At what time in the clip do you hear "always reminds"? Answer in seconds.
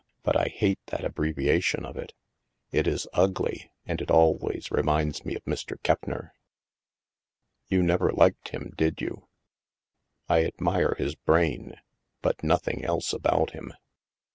4.09-5.23